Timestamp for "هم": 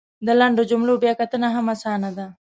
1.55-1.65